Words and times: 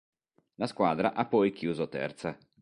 La 0.55 0.65
squadra 0.65 1.13
ha 1.13 1.25
poi 1.27 1.51
chiuso 1.51 1.87
terza. 1.87 2.35